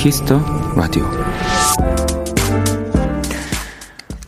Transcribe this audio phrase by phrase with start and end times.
[0.00, 0.40] 키스 더
[0.76, 1.04] 라디오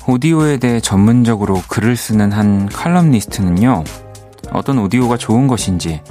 [0.06, 3.82] 오디오에 대해 전문적으로 글을 쓰는 한 칼럼니스트는요,
[4.52, 6.02] 어떤 오디오가 좋은 것인지,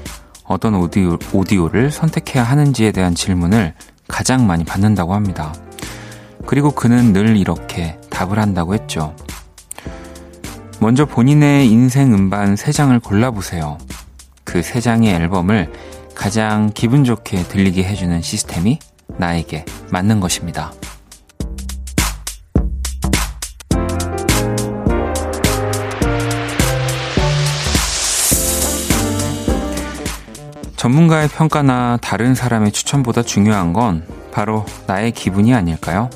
[0.46, 3.76] 어떤 오디오, 오디오를 선택해야 하는지에 대한 질문을
[4.08, 5.54] 가장 많이 받는다고 합니다.
[6.48, 9.16] 그리고 그는 늘 이렇게 답을 한다고 했죠.
[10.80, 13.78] 먼저 본인의 인생 음반 3장을 골라보세요.
[14.44, 15.72] 그 3장의 앨범을
[16.16, 18.80] 가장 기분 좋게 들리게 해주는 시스템이
[19.18, 20.72] 나에게 맞는 것입니다.
[30.82, 36.10] 전문가의 평가나 다른 사람의 추천보다 중요한 건 바로 나의 기분이 아닐까요?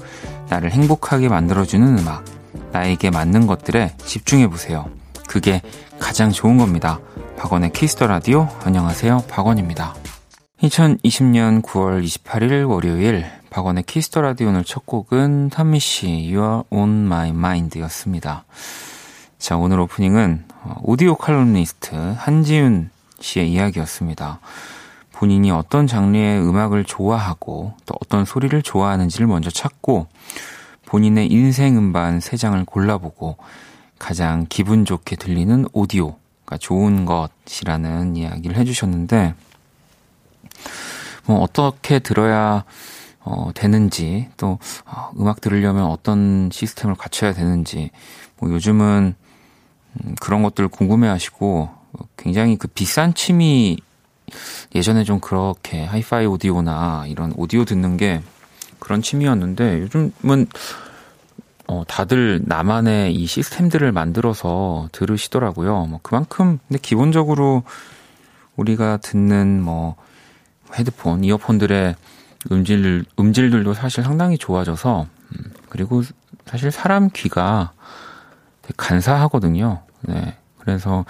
[0.50, 2.26] 나를 행복하게 만들어주는 음악,
[2.72, 4.90] 나에게 맞는 것들에 집중해보세요.
[5.28, 5.62] 그게
[6.00, 7.00] 가장 좋은 겁니다.
[7.38, 9.26] 박원의 키스 더 라디오, 안녕하세요.
[9.30, 9.94] 박원입니다.
[10.62, 16.62] 2020년 9월 28일 월요일 박원의 키스 더 라디오 오늘 첫 곡은 탄미 씨 You Are
[16.70, 18.46] On My Mind 였습니다.
[19.38, 22.90] 자, 오늘 오프닝은 어, 오디오 칼럼니스트 한지윤
[23.20, 24.40] 씨의 이야기였습니다.
[25.12, 30.08] 본인이 어떤 장르의 음악을 좋아하고 또 어떤 소리를 좋아하는지를 먼저 찾고
[30.86, 33.36] 본인의 인생 음반 3장을 골라보고
[34.00, 39.34] 가장 기분 좋게 들리는 오디오 가 좋은 것이라는 이야기를 해주셨는데
[41.26, 42.64] 뭐 어떻게 들어야
[43.20, 47.92] 어, 되는지 또 어, 음악 들으려면 어떤 시스템을 갖춰야 되는지
[48.38, 49.16] 뭐 요즘은
[49.94, 51.70] 음, 그런 것들 궁금해하시고
[52.18, 53.78] 굉장히 그 비싼 취미
[54.74, 58.22] 예전에 좀 그렇게 하이파이 오디오나 이런 오디오 듣는 게
[58.80, 60.48] 그런 취미였는데 요즘은
[61.68, 65.86] 어, 다들 나만의 이 시스템들을 만들어서 들으시더라고요.
[65.86, 67.64] 뭐 그만큼 근데 기본적으로
[68.56, 69.96] 우리가 듣는 뭐
[70.76, 71.96] 헤드폰, 이어폰들의
[72.52, 76.04] 음질, 음질들도 사실 상당히 좋아져서, 음, 그리고
[76.46, 77.72] 사실 사람 귀가
[78.78, 79.82] 간사하거든요.
[80.02, 80.36] 네.
[80.60, 81.06] 그래서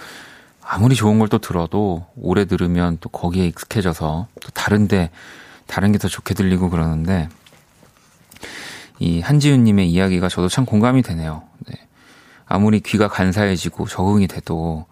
[0.62, 5.10] 아무리 좋은 걸 또 들어도 오래 들으면 또 거기에 익숙해져서 또 다른데,
[5.66, 7.28] 다른 게 더 좋게 들리고 그러는데,
[8.98, 11.42] 이 한지윤님의 이야기가 저도 참 공감이 되네요.
[11.68, 11.74] 네.
[12.46, 14.86] 아무리 귀가 간사해지고 적응이 돼도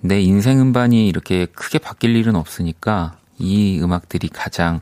[0.00, 4.80] 내 인생 음반이 이렇게 크게 바뀔 일은 없으니까 이 음악들이 가장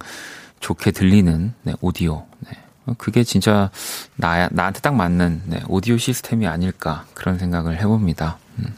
[0.61, 2.27] 좋게 들리는 네, 오디오.
[2.41, 2.53] 네.
[2.99, 3.71] 그게 진짜
[4.17, 8.39] 나, 나한테 딱 맞는 네, 오디오 시스템이 아닐까 그런 생각을 해봅니다.
[8.59, 8.75] 음.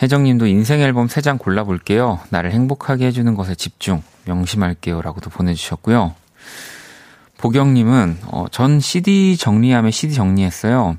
[0.00, 2.20] 혜정님도 인생 앨범 3장 골라볼게요.
[2.30, 5.02] 나를 행복하게 해주는 것에 집중, 명심할게요.
[5.02, 6.14] 라고도 보내주셨고요.
[7.38, 10.96] 보경님은, 어, 전 CD 정리함에 CD 정리했어요.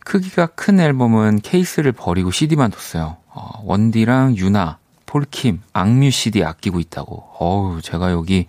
[0.00, 3.16] 크기가 큰 앨범은 케이스를 버리고 CD만 뒀어요.
[3.28, 4.78] 어, 원디랑 유나,
[5.14, 7.22] 폴킴, 악뮤 CD 아끼고 있다고.
[7.38, 8.46] 어우, 제가 여기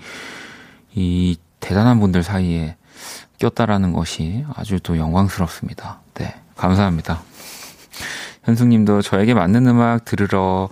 [0.95, 2.75] 이 대단한 분들 사이에
[3.37, 5.99] 꼈다라는 것이 아주 또 영광스럽습니다.
[6.15, 7.21] 네, 감사합니다.
[8.45, 10.69] 현숙님도 저에게 맞는 음악 들으러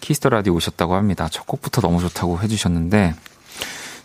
[0.00, 1.26] 키스 더 라디오 오셨다고 합니다.
[1.30, 3.14] 첫 곡부터 너무 좋다고 해주셨는데,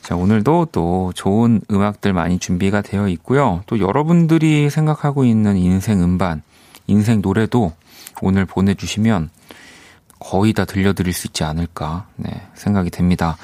[0.03, 3.61] 자, 오늘도 또 좋은 음악들 많이 준비가 되어 있고요.
[3.65, 6.43] 또 여러분들이 생각하고 있는 인생 음반,
[6.87, 7.73] 인생 노래도
[8.21, 9.31] 오늘 보내주시면
[10.25, 13.37] 거의 다 들려드릴 수 있지 않을까 네, 생각이 됩니다.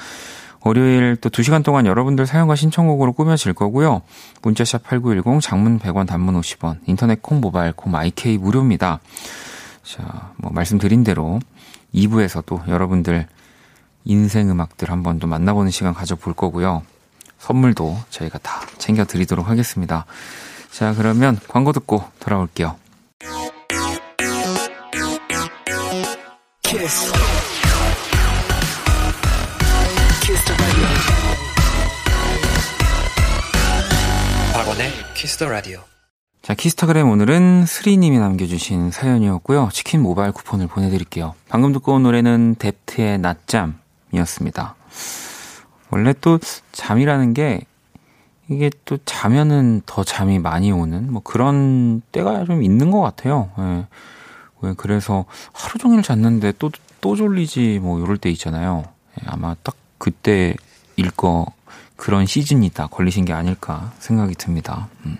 [0.64, 4.02] 월요일 또 2시간 동안 여러분들 사용과 신청곡으로 꾸며질 거고요.
[4.42, 9.00] 문자샵 8910 장문 100원 단문 50원 인터넷 콩 모바일 콩 IK 무료입니다.
[9.84, 11.40] 자, 뭐 말씀드린 대로
[11.94, 13.26] 2부에서도 여러분들
[14.04, 16.82] 인생 음악들 한번 또 만나보는 시간 가져볼 거고요.
[17.38, 20.06] 선물도 저희가 다 챙겨드리도록 하겠습니다.
[20.70, 22.81] 자, 그러면 광고 듣고 돌아올게요.
[26.72, 26.88] 더 라디오.
[34.54, 35.80] 박원의 키스 더 라디오.
[36.40, 39.68] 자, 키스타그램 오늘은 스리님이 남겨주신 사연이었고요.
[39.70, 41.34] 치킨 모바일 쿠폰을 보내드릴게요.
[41.50, 44.74] 방금 듣고 온 노래는 뎁트의 낮잠이었습니다.
[45.90, 46.38] 원래 또
[46.72, 47.60] 잠이라는 게
[48.48, 53.50] 이게 또 자면은 더 잠이 많이 오는 뭐 그런 때가 좀 있는 것 같아요.
[53.58, 53.86] 예.
[54.62, 56.70] 왜 그래서 하루 종일 잤는데 또,
[57.00, 58.84] 또 졸리지 뭐 이럴 때 있잖아요.
[59.20, 60.54] 예, 아마 딱 그때
[60.96, 61.46] 일 거
[61.96, 64.88] 그런 시즌이 다 걸리신 게 아닐까 생각이 듭니다.
[65.06, 65.16] 음.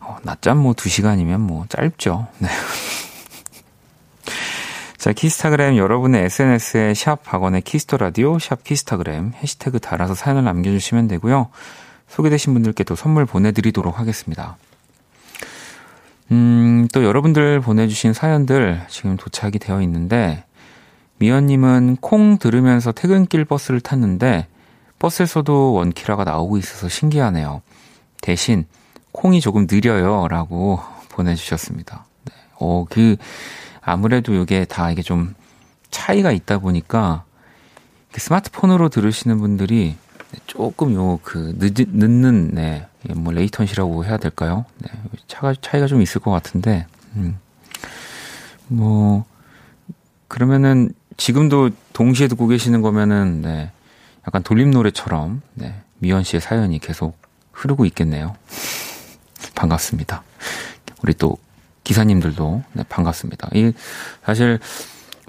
[0.00, 2.26] 어, 낮잠 뭐 2시간이면 뭐 짧죠.
[2.38, 2.48] 네.
[4.98, 11.08] 자, 키스타그램 여러분의 SNS에 샵 박원의 키스 더 라디오, 샵 키스타그램 해시태그 달아서 사연을 남겨주시면
[11.08, 11.48] 되고요.
[12.08, 14.58] 소개되신 분들께 또 선물 보내드리도록 하겠습니다.
[16.32, 20.44] 음, 또 여러분들 보내주신 사연들 지금 도착이 되어 있는데,
[21.18, 24.46] 미연님은 콩 들으면서 퇴근길 버스를 탔는데
[24.98, 27.62] 버스에서도 원키라가 나오고 있어서 신기하네요.
[28.22, 28.64] 대신
[29.12, 30.28] 콩이 조금 느려요.
[30.28, 30.80] 라고
[31.10, 32.06] 보내주셨습니다.
[32.24, 32.32] 네.
[32.58, 33.16] 어, 그,
[33.82, 35.34] 아무래도 이게 다 이게 좀
[35.90, 37.24] 차이가 있다 보니까
[38.12, 39.96] 스마트폰으로 들으시는 분들이
[40.46, 44.64] 조금 요 그 늦는 네, 뭐 레이턴시라고 해야 될까요?
[44.78, 44.90] 네,
[45.26, 47.38] 차가 차이가 좀 있을 것 같은데, 음.
[48.68, 49.24] 뭐
[50.28, 53.70] 그러면은 지금도 동시에 듣고 계시는 거면은 네,
[54.26, 57.16] 약간 돌림 노래처럼 네, 미연 씨의 사연이 계속
[57.52, 58.34] 흐르고 있겠네요.
[59.54, 60.22] 반갑습니다.
[61.02, 61.36] 우리 또
[61.84, 63.50] 기사님들도 네, 반갑습니다.
[63.54, 63.72] 이
[64.24, 64.58] 사실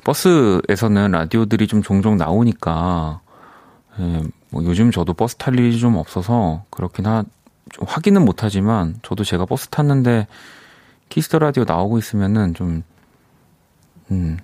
[0.03, 3.21] 버스에서는 라디오들이 좀 종종 나오니까
[3.99, 7.23] 예, 뭐 요즘 저도 버스 탈 일이 좀 없어서 그렇긴 하,
[7.69, 10.27] 좀 확인은 못하지만 저도 제가 버스 탔는데
[11.09, 12.83] 키스 더 라디오 나오고 있으면은 좀
[14.11, 14.37] 음,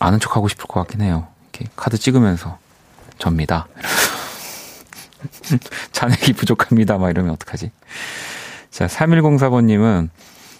[0.00, 1.28] 아는 척 하고 싶을 것 같긴 해요.
[1.52, 2.58] 이렇게 카드 찍으면서
[3.18, 3.68] 접니다.
[5.92, 6.98] 잔액이 부족합니다.
[6.98, 7.70] 막 이러면 어떡하지?
[8.70, 10.10] 자, 3104번님은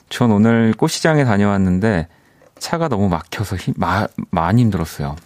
[0.09, 2.07] 전 오늘 꽃시장에 다녀왔는데
[2.61, 5.17] 차가 너무 막혀서 힘, 마, 많이 힘들었어요.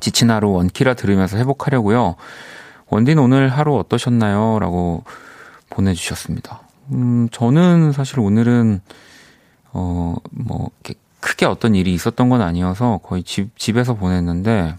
[0.00, 2.16] 지친 하루 원키라 들으면서 회복하려고요.
[2.90, 4.58] 원딘 오늘 하루 어떠셨나요?
[4.58, 5.04] 라고
[5.70, 6.60] 보내주셨습니다.
[6.92, 8.80] 음, 저는 사실 오늘은,
[9.72, 10.70] 어, 뭐,
[11.20, 14.74] 크게 어떤 일이 있었던 건 아니어서 거의 집, 집에서 보냈는데,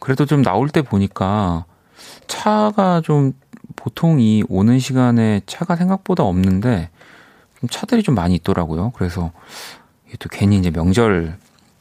[0.00, 1.64] 그래도 좀 나올 때 보니까
[2.26, 3.34] 차가 좀
[3.76, 6.90] 보통 이 오는 시간에 차가 생각보다 없는데,
[7.60, 8.90] 좀 차들이 좀 많이 있더라고요.
[8.96, 9.30] 그래서
[10.18, 11.38] 또 괜히 이제 명절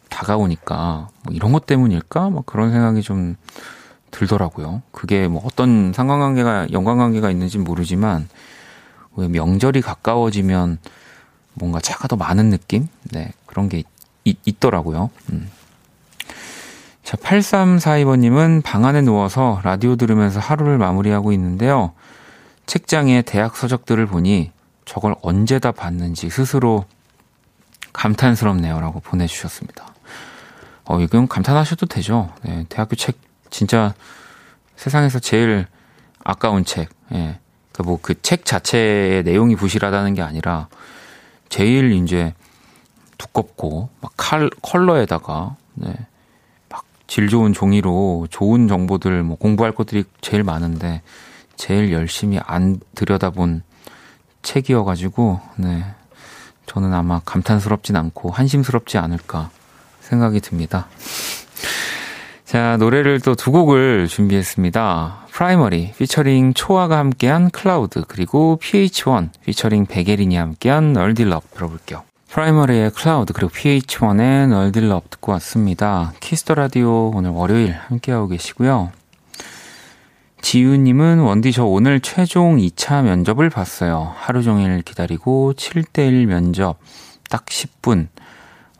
[0.09, 2.29] 다가오니까 뭐 이런 것 때문일까?
[2.29, 3.35] 막 그런 생각이 좀
[4.11, 4.81] 들더라고요.
[4.91, 8.27] 그게 뭐 어떤 상관관계가 연관관계가 있는지 모르지만
[9.15, 10.77] 왜 명절이 가까워지면
[11.53, 12.87] 뭔가 차가 더 많은 느낌?
[13.11, 13.83] 네, 그런 게
[14.23, 15.09] 있, 있더라고요.
[15.31, 15.49] 음.
[17.03, 21.93] 자, 8342번님은 방 안에 누워서 라디오 들으면서 하루를 마무리하고 있는데요.
[22.67, 24.51] 책장에 대학 서적들을 보니
[24.85, 26.85] 저걸 언제 다 봤는지 스스로
[27.91, 28.79] 감탄스럽네요.
[28.79, 29.93] 라고 보내주셨습니다.
[30.85, 32.31] 어, 이건 감탄하셔도 되죠.
[32.43, 33.17] 네, 대학교 책
[33.51, 33.93] 진짜
[34.75, 35.67] 세상에서 제일
[36.23, 36.89] 아까운 책.
[37.13, 37.37] 예.
[37.73, 40.67] 그뭐그 책 자체의 내용이 부실하다는 게 아니라
[41.49, 42.33] 제일 이제
[43.17, 45.93] 두껍고 막 칼, 컬러에다가 네.
[46.69, 51.01] 막질 좋은 종이로 좋은 정보들 뭐 공부할 것들이 제일 많은데
[51.55, 53.63] 제일 열심히 안 들여다본
[54.41, 55.85] 책이어가지고 네.
[56.65, 59.49] 저는 아마 감탄스럽진 않고 한심스럽지 않을까
[60.01, 60.87] 생각이 듭니다.
[62.51, 65.27] 자, 노래를 또 두 곡을 준비했습니다.
[65.29, 72.03] 프라이머리 피처링 초아가 함께한 클라우드 그리고 pH-1 피처링 백예린이 함께한 Nerdy Love 들어볼게요.
[72.27, 76.11] 프라이머리의 클라우드 그리고 PH1의 널딜럽 듣고 왔습니다.
[76.19, 78.91] 키스 더 라디오 오늘 월요일 함께하고 계시고요.
[80.41, 84.13] 지유님은 원디 저 오늘 최종 2차 면접을 봤어요.
[84.17, 86.79] 하루 종일 기다리고 7대1 면접
[87.29, 88.09] 딱 10분.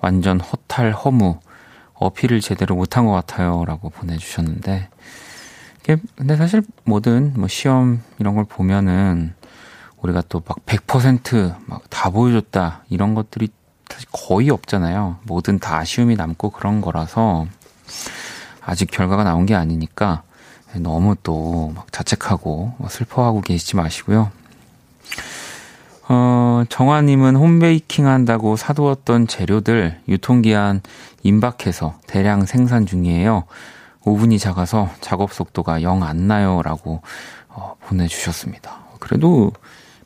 [0.02, 1.40] 완전 허탈 허무.
[2.01, 3.63] 어필을 제대로 못한 것 같아요.
[3.65, 4.89] 라고 보내주셨는데.
[6.15, 9.34] 근데 사실 뭐든 뭐 시험 이런 걸 보면은
[10.01, 12.84] 우리가 또 막 100%막 다 보여줬다.
[12.89, 13.50] 이런 것들이
[13.89, 15.17] 사실 거의 없잖아요.
[15.24, 17.46] 뭐든 다 아쉬움이 남고 그런 거라서
[18.62, 20.24] 아직 결과가 나온 게 아니니까
[20.75, 24.31] 너무 또 막 자책하고 슬퍼하고 계시지 마시고요.
[26.10, 30.81] 어, 정화님은 홈베이킹 한다고 사두었던 재료들 유통기한
[31.24, 33.44] 임박해서 대량 생산 중이에요.
[34.04, 36.62] 오븐이 작아서 작업 속도가 영 안 나요.
[36.63, 37.01] 라고
[37.50, 38.80] 어, 보내주셨습니다.
[39.00, 39.51] 그래도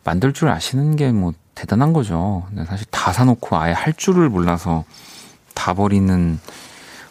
[0.04, 2.46] 만들 줄 아시는 게 뭐 대단한 거죠.
[2.68, 4.84] 사실 다 사놓고 아예 할 줄을 몰라서
[5.54, 6.38] 다 버리는,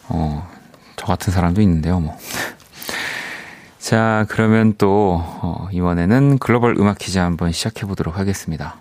[0.07, 0.47] 어,
[0.95, 2.15] 저 같은 사람도 있는데요, 뭐.
[3.79, 8.75] 자, 그러면 또, 어, 이번에는 글로벌 음악 퀴즈 한번 시작해 보도록 하겠습니다.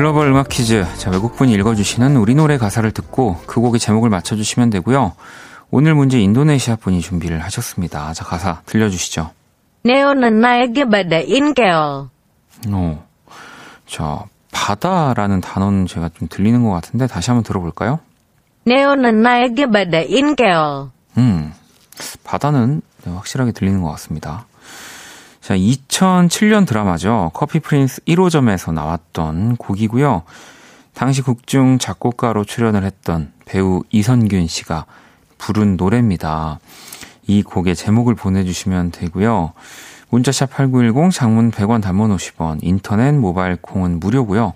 [0.00, 0.86] 글로벌 음악 퀴즈.
[0.96, 5.12] 자, 외국분이 읽어주시는 우리 노래 가사를 듣고 그 곡의 제목을 맞춰주시면 되고요.
[5.70, 8.14] 오늘 문제 인도네시아 분이 준비를 하셨습니다.
[8.14, 9.30] 자, 가사 들려주시죠.
[9.84, 12.08] 네오는 나에게 바다 인 게요.
[12.68, 13.06] 어.
[13.86, 18.00] 자, 바다라는 단어는 제가 좀 들리는 것 같은데 다시 한번 들어볼까요?
[18.64, 20.92] 네오는 나에게 바다인 게요.
[21.18, 21.52] 음,
[22.24, 24.46] 바다는 네, 확실하게 들리는 것 같습니다.
[25.50, 27.32] 자, 2007년 드라마죠.
[27.34, 30.22] 커피 프린스 1호점에서 나왔던 곡이고요.
[30.94, 34.86] 당시 국중 작곡가로 출연을 했던 배우 이선균 씨가
[35.38, 36.60] 부른 노래입니다.
[37.26, 39.52] 이 곡의 제목을 보내주시면 되고요.
[40.10, 44.52] 문자샵 8910 장문 100원 단문 50원 인터넷 모바일 콩은 무료고요.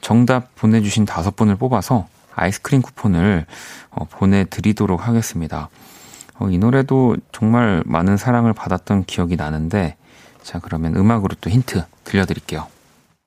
[0.00, 3.44] 정답 보내주신 다섯 분을 뽑아서 아이스크림 쿠폰을
[3.90, 5.68] 어, 보내드리도록 하겠습니다.
[6.40, 9.96] 어, 이 노래도 정말 많은 사랑을 받았던 기억이 나는데
[10.42, 12.66] 자 그러면 음악으로 또 힌트 들려드릴게요.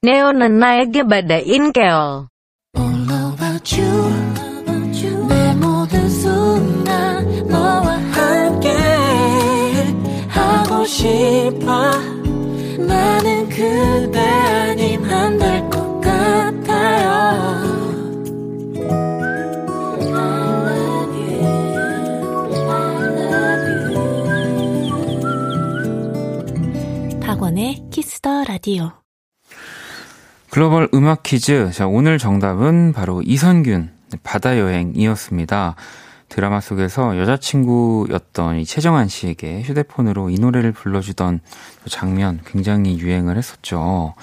[0.01, 2.25] 네오는 나에게 바다인 girl.
[5.27, 8.70] 내 모든 순간 너와 함께
[10.27, 11.91] 하고 싶어
[12.79, 15.52] 나는 그대 아님 안될
[28.24, 28.92] 키스 더 라디오
[30.50, 31.72] 글로벌 음악 퀴즈.
[31.74, 33.92] 자, 오늘 정답은 바로 이선균,
[34.24, 35.75] 바다 여행이었습니다.
[36.30, 41.42] 드라마 속에서 여자친구였던 이 채정안 씨에게 휴대폰으로 이 노래를 불러주던
[41.84, 44.15] 그 장면 굉장히 유행을 했었죠.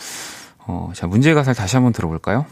[0.67, 2.47] 어, 자, 문제 가사를 다시 한번 들어볼까요?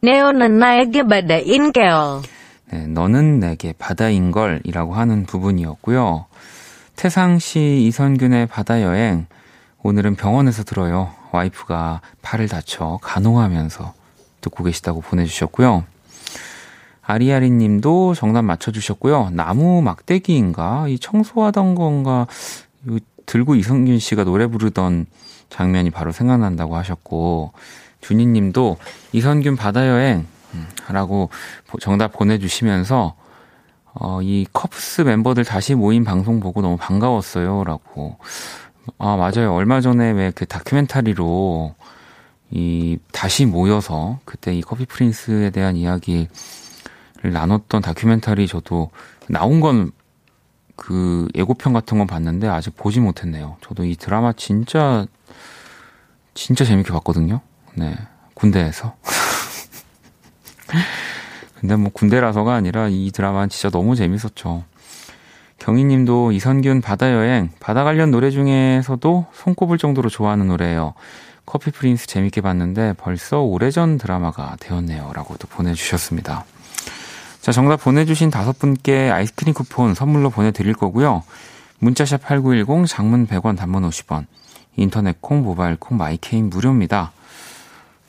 [0.00, 2.22] 네오는 나에게 바다인 걸.
[2.70, 6.26] 네, 너는 내게 바다인 걸이라고 하는 부분이었고요.
[6.96, 9.26] 태상 씨 이선균의 바다 여행.
[9.86, 11.12] 오늘은 병원에서 들어요.
[11.30, 13.92] 와이프가 팔을 다쳐 간호하면서
[14.40, 15.84] 듣고 계시다고 보내주셨고요.
[17.02, 19.28] 아리아리 님도 정답 맞춰주셨고요.
[19.34, 20.88] 나무 막대기인가?
[20.88, 22.26] 이 청소하던 건가?
[23.26, 25.04] 들고 이성균 씨가 노래 부르던
[25.50, 27.52] 장면이 바로 생각난다고 하셨고,
[28.00, 28.78] 준희 님도
[29.12, 31.28] 이선균 바다여행, 음, 라고
[31.78, 33.16] 정답 보내주시면서,
[33.92, 37.64] 어, 이 컵스 멤버들 다시 모인 방송 보고 너무 반가웠어요.
[37.64, 38.16] 라고
[38.98, 39.54] 아, 맞아요.
[39.54, 41.74] 얼마 전에 왜 그 다큐멘터리로
[42.50, 46.28] 이 다시 모여서 그때 이 커피 프린스에 대한 이야기를
[47.22, 48.90] 나눴던 다큐멘터리 저도
[49.28, 49.92] 나온 건
[50.76, 53.58] 그 예고편 같은 건 봤는데 아직 보지 못했네요.
[53.60, 55.06] 저도 이 드라마 진짜
[56.34, 57.40] 진짜 재밌게 봤거든요.
[57.74, 57.96] 네.
[58.34, 58.96] 군대에서.
[61.60, 64.64] 근데 뭐 군대라서가 아니라 이 드라마는 진짜 너무 재밌었죠.
[65.64, 70.92] 경희님도 이선균 바다여행, 바다 관련 노래 중에서도 손꼽을 정도로 좋아하는 노래예요.
[71.46, 75.12] 커피 프린스 재밌게 봤는데 벌써 오래전 드라마가 되었네요.
[75.14, 76.44] 라고도 보내주셨습니다.
[77.40, 81.22] 자, 정답 보내주신 다섯 분께 아이스크림 쿠폰 선물로 보내드릴 거고요.
[81.78, 84.26] 문자샵 8910, 장문 100원, 단문 50원,
[84.76, 87.12] 인터넷 콩, 모바일 콩, 마이 케이는 무료입니다.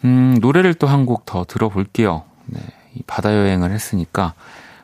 [0.04, 2.24] 음, 노래를 또 한 곡 더 들어볼게요.
[2.48, 2.60] 네,
[2.96, 4.34] 이 바다 여행을 했으니까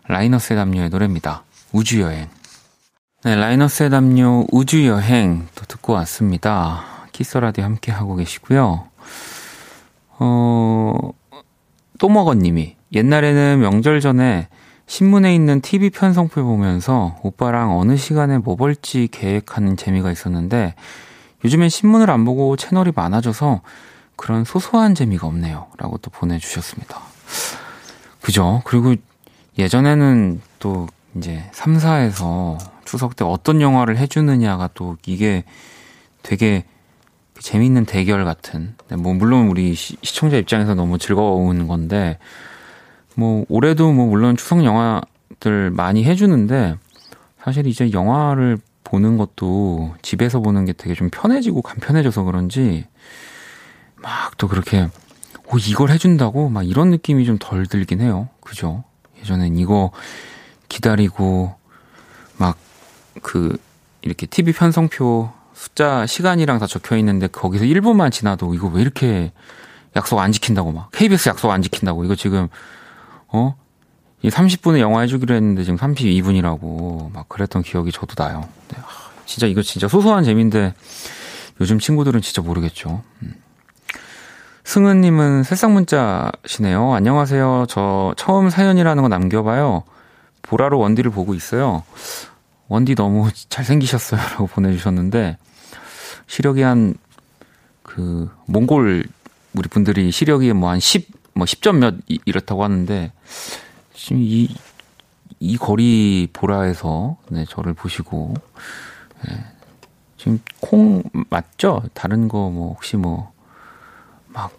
[0.08, 1.44] 라이너스의 담요의 노래입니다.
[1.74, 2.30] 우주 여행.
[3.24, 6.84] 네, 라이너스의 담요 우주여행 또 듣고 왔습니다.
[7.12, 8.88] 키스라디오 함께 하고 계시고요.
[10.18, 11.12] 어,
[12.00, 14.48] 또먹어님이 옛날에는 명절 전에
[14.88, 20.74] 신문에 있는 TV 편성표 보면서 오빠랑 어느 시간에 뭐 볼지 계획하는 재미가 있었는데
[21.46, 23.62] 요즘엔 신문을 안 보고 채널이 많아져서
[24.16, 25.68] 그런 소소한 재미가 없네요.
[25.78, 27.00] 라고 또 보내주셨습니다.
[28.20, 28.64] 그죠?
[28.66, 28.96] 그리고
[29.60, 32.58] 예전에는 또 이제 3사에서
[32.92, 35.46] 추석 때 어떤 영화를 해주느냐가 또 이게
[36.24, 36.66] 되게
[37.40, 38.76] 재밌는 대결 같은.
[38.90, 42.20] 네, 뭐, 물론 우리 시, 청자 입장에서 너무 즐거운 건데,
[43.16, 46.76] 뭐, 올해도 뭐, 물론 추석 영화들 많이 해주는데,
[47.42, 52.86] 사실 이제 영화를 보는 것도 집에서 보는 게 되게 좀 편해지고 간편해져서 그런지,
[53.96, 54.90] 막 또 그렇게,
[55.48, 56.50] 오, 이걸 해준다고?
[56.50, 58.28] 막 이런 느낌이 좀 덜 들긴 해요.
[58.42, 58.84] 그죠?
[59.22, 59.92] 예전엔 이거
[60.68, 61.56] 기다리고,
[62.38, 62.58] 막
[63.22, 63.58] 그,
[64.02, 69.32] 이렇게 TV 편성표 숫자, 시간이랑 다 적혀 있는데 거기서 1분만 지나도 이거 왜 이렇게
[69.96, 70.90] 약속 안 지킨다고 막.
[70.92, 72.04] KBS 약속 안 지킨다고.
[72.04, 72.48] 이거 지금,
[73.28, 73.56] 어?
[74.24, 78.48] 이 30분에 영화 해주기로 했는데 지금 32분이라고 막 그랬던 기억이 저도 나요.
[78.70, 78.78] 네,
[79.26, 80.74] 진짜 이거 진짜 소소한 재미인데
[81.60, 83.02] 요즘 친구들은 진짜 모르겠죠.
[83.24, 83.34] 음.
[84.64, 86.94] 승은님은 새싹 문자시네요.
[86.94, 87.66] 안녕하세요.
[87.68, 89.84] 저 처음 사연이라는 거 남겨봐요.
[90.44, 91.84] 보라로 원디를 보고 있어요.
[92.72, 94.22] 원디 너무 잘생기셨어요.
[94.22, 95.38] 라고 보내주셨는데,
[96.28, 96.94] 시력이 한,
[97.84, 99.04] 그, 몽골,
[99.54, 103.12] 우리 분들이 시력이 뭐 한 10, 뭐 10점 몇 이렇다고 하는데,
[103.94, 104.56] 지금 이,
[105.42, 108.36] 이 거리 보라에서, 네, 저를 보시고,
[109.28, 109.44] 네,
[110.16, 111.84] 지금 콩 맞죠?
[111.94, 113.34] 다른 거 뭐, 혹시 뭐,
[114.28, 114.50] 막,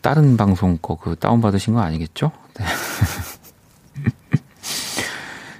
[0.00, 2.30] 다른 방송 거 그 다운받으신 거 아니겠죠?
[2.54, 2.64] 네.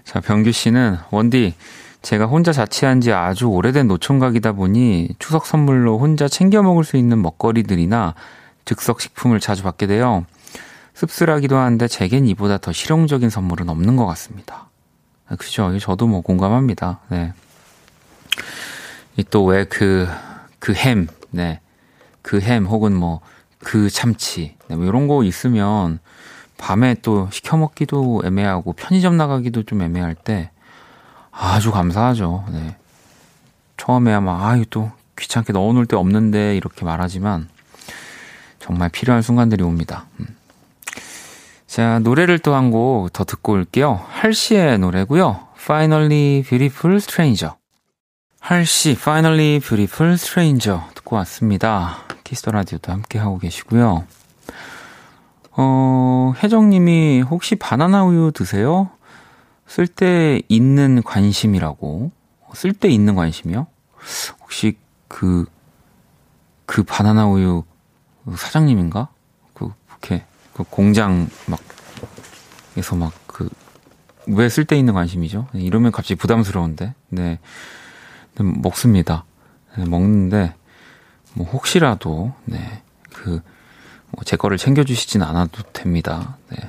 [0.05, 1.57] 자, 병규 씨는, 원디,
[2.03, 7.21] 제가 혼자 자취한 지 아주 오래된 노총각이다 보니 추석 선물로 혼자 챙겨 먹을 수 있는
[7.21, 8.15] 먹거리들이나
[8.65, 10.25] 즉석 식품을 자주 받게 돼요.
[10.95, 14.69] 씁쓸하기도 한데 제겐 이보다 더 실용적인 선물은 없는 것 같습니다.
[15.29, 15.77] 아, 그죠?
[15.79, 17.01] 저도 뭐 공감합니다.
[17.09, 17.33] 네.
[19.31, 20.09] 또 왜 그,
[20.59, 21.61] 그 햄, 네.
[22.23, 23.21] 그 햄 혹은 뭐
[23.59, 24.77] 그 참치, 네.
[24.77, 25.99] 뭐 이런 거 있으면
[26.57, 30.51] 밤에 또 시켜 먹기도 애매하고 편의점 나가기도 좀 애매할 때
[31.41, 32.45] 아주 감사하죠.
[32.51, 32.77] 네.
[33.77, 37.49] 처음에 아마 아유 또 귀찮게 넣어놓을 데 없는데 이렇게 말하지만
[38.59, 40.07] 정말 필요한 순간들이 옵니다.
[40.21, 40.27] 음.
[41.67, 44.01] 자 노래를 또 한 곡 더 듣고 올게요.
[44.09, 45.47] 할시의 노래고요.
[45.57, 47.55] Finally Beautiful Stranger.
[48.41, 51.99] 할시 Finally Beautiful Stranger 듣고 왔습니다.
[52.25, 54.05] 키스 더 라디오도 함께 하고 계시고요.
[55.61, 58.91] 어, 혜정님이 혹시 바나나 우유 드세요?
[59.69, 62.11] 쓸데 있는 관심이라고.
[62.55, 63.67] 쓸데 있는 관심이요?
[64.41, 65.45] 혹시 그,
[66.67, 67.63] 그 바나나 우유
[68.37, 69.09] 사장님인가?
[69.55, 71.61] 그, 이렇게, 그 공장 막,
[72.77, 73.49] 에서 막 그,
[74.27, 75.49] 왜쓸때 있는 관심이죠?
[75.53, 76.95] 이러면 갑자기 부담스러운데.
[77.11, 77.39] 네.
[78.39, 79.25] 먹습니다.
[79.77, 80.55] 네, 먹는데,
[81.35, 82.83] 뭐, 혹시라도, 네.
[83.13, 83.41] 그,
[84.11, 86.39] 뭐 제 거를 챙겨주시진 않아도 됩니다.
[86.49, 86.57] 네.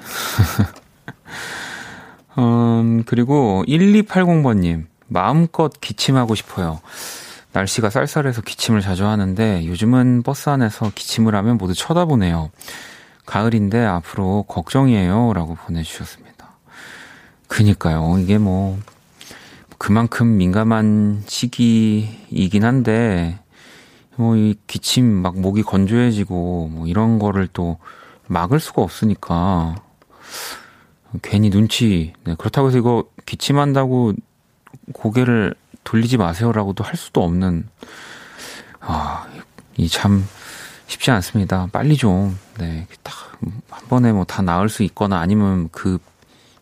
[2.38, 6.80] 음, 그리고 1280번님, 마음껏 기침하고 싶어요.
[7.52, 12.52] 날씨가 쌀쌀해서 기침을 자주 하는데 요즘은 버스 안에서 기침을 하면 모두 쳐다보네요.
[13.26, 15.34] 가을인데 앞으로 걱정이에요.
[15.34, 16.50] 라고 보내주셨습니다.
[17.48, 18.18] 그니까요.
[18.20, 18.80] 이게 뭐,
[19.78, 23.40] 그만큼 민감한 시기이긴 한데,
[24.16, 27.78] 뭐, 이 기침, 막 목이 건조해지고, 뭐, 이런 거를 또
[28.28, 29.76] 막을 수가 없으니까,
[31.22, 34.14] 괜히 눈치, 네, 그렇다고 해서 이거 기침한다고
[34.94, 37.68] 고개를 돌리지 마세요라고도 할 수도 없는,
[38.80, 39.26] 아,
[39.78, 40.26] 이 참
[40.88, 41.68] 쉽지 않습니다.
[41.72, 43.14] 빨리 좀, 네, 딱,
[43.70, 46.00] 한 번에 뭐 다 나을 수 있거나 아니면 그,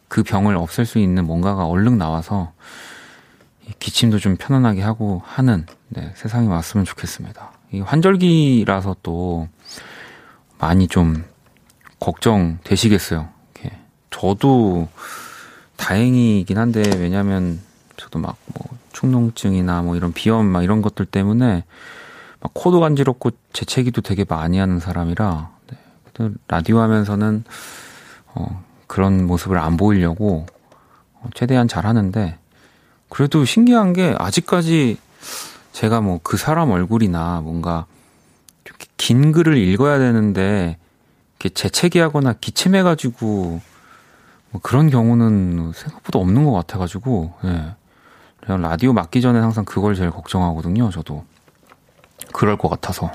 [0.07, 2.51] 그 병을 없앨 수 있는 뭔가가 얼른 나와서,
[3.79, 7.51] 기침도 좀 편안하게 하고 하는 네, 세상이 왔으면 좋겠습니다.
[7.73, 9.49] 이 환절기라서 또
[10.57, 11.25] 많이 좀
[11.99, 13.27] 걱정되시겠어요.
[14.09, 14.19] 이렇게.
[14.19, 14.87] 저도
[15.77, 17.59] 다행이긴 한데 왜냐면
[17.97, 21.63] 저도 막 뭐 축농증이나 뭐 이런 비염 막 이런 것들 때문에
[22.39, 26.29] 막 코도 간지럽고 재채기도 되게 많이 하는 사람이라 네.
[26.47, 27.43] 라디오 하면서는
[28.33, 30.47] 어, 그런 모습을 안 보이려고
[31.13, 32.39] 어, 최대한 잘 하는데
[33.09, 34.97] 그래도 신기한 게 아직까지
[35.73, 37.85] 제가 뭐 그 사람 얼굴이나 뭔가
[38.97, 40.77] 긴 글을 읽어야 되는데
[41.39, 43.61] 이렇게 재채기하거나 기침해가지고
[44.51, 47.75] 뭐 그런 경우는 생각보다 없는 것 같아가지고 예.
[48.39, 50.89] 그냥 라디오 맡기 전에 항상 그걸 제일 걱정하거든요.
[50.89, 51.25] 저도
[52.33, 53.11] 그럴 것 같아서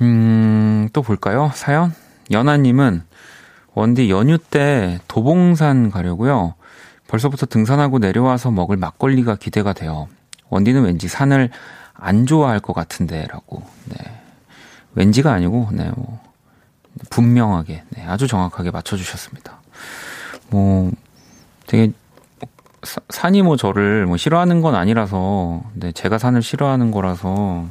[0.00, 1.92] 음 또 볼까요 사연
[2.30, 3.02] 연아님은
[3.74, 6.54] 원디 연휴 때 도봉산 가려고요.
[7.08, 10.08] 벌써부터 등산하고 내려와서 먹을 막걸리가 기대가 돼요.
[10.48, 11.50] 원디는 왠지 산을
[11.92, 13.62] 안 좋아할 것 같은데라고.
[13.86, 13.96] 네.
[14.94, 16.18] 왠지가 아니고 네, 뭐
[17.10, 19.60] 분명하게 네, 아주 정확하게 맞춰 주셨습니다.
[20.50, 20.90] 뭐
[21.66, 21.92] 되게
[23.08, 27.66] 산이 뭐 저를 뭐 싫어하는 건 아니라서 네, 제가 산을 싫어하는 거라서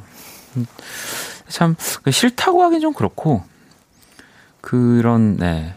[1.47, 1.75] 참
[2.09, 3.43] 싫다고 하긴 좀 그렇고
[4.61, 5.73] 그런 네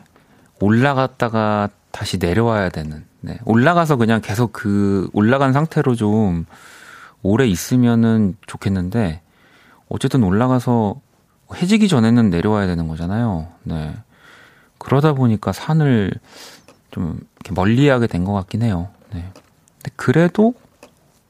[0.60, 6.46] 올라갔다가 다시 내려와야 되는 네, 올라가서 그냥 계속 그 올라간 상태로 좀
[7.22, 9.22] 오래 있으면은 좋겠는데
[9.88, 11.00] 어쨌든 올라가서
[11.54, 13.48] 해지기 전에는 내려와야 되는 거잖아요.
[13.64, 13.94] 네.
[14.78, 16.12] 그러다 보니까 산을
[16.90, 18.88] 좀 멀리하게 된 것 같긴 해요.
[19.12, 19.30] 네.
[19.78, 20.54] 근데 그래도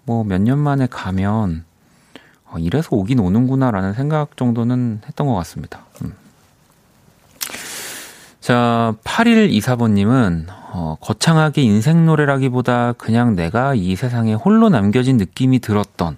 [0.05, 1.65] 뭐 몇 년 만에 가면
[2.51, 5.85] 어, 이래서 오긴 오는구나라는 생각 정도는 했던 것 같습니다.
[6.03, 6.15] 음.
[8.41, 16.17] 자, 8124번님은, 어, 거창하게 인생 노래라기보다 그냥 내가 이 세상에 홀로 남겨진 느낌이 들었던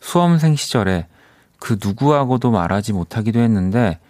[0.00, 1.06] 수험생 시절에
[1.60, 4.00] 그 누구하고도 말하지 못하기도 했는데,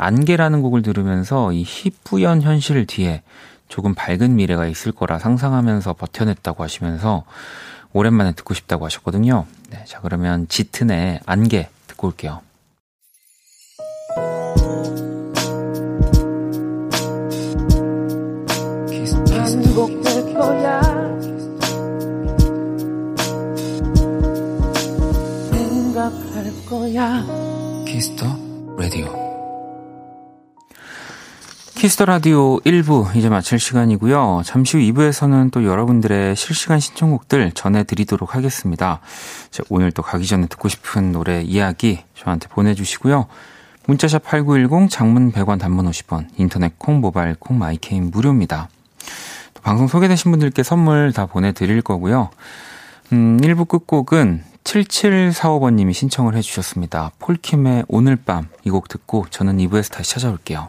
[0.00, 3.22] 안개라는 곡을 들으면서 이 희뿌연 현실 뒤에
[3.68, 7.24] 조금 밝은 미래가 있을 거라 상상하면서 버텨냈다고 하시면서
[7.92, 9.46] 오랜만에 듣고 싶다고 하셨거든요.
[9.70, 12.40] 네, 자, 그러면 짙은의 안개 듣고 올게요.
[19.30, 20.80] 반복될 거야
[25.50, 27.26] 생각할 거야
[27.86, 28.26] 키스 더
[28.76, 29.29] 라디오
[31.80, 34.42] 키스 더 라디오 1부 이제 마칠 시간이고요.
[34.44, 39.00] 잠시 후 2부에서는 또 여러분들의 실시간 신청곡들 전해드리도록 하겠습니다.
[39.50, 43.28] 자, 오늘 또 가기 전에 듣고 싶은 노래 이야기 저한테 보내주시고요.
[43.86, 48.68] 문자샵 8910 장문 100원 단문 50원 인터넷 콩 모바일 콩 마이 케이는 무료입니다.
[49.62, 52.28] 방송 소개되신 분들께 선물 다 보내드릴 거고요.
[53.14, 57.12] 음, 1부 끝곡은 7745번님이 신청을 해주셨습니다.
[57.20, 60.68] 폴킴의 오늘 밤 이 곡 듣고 저는 2부에서 다시 찾아올게요.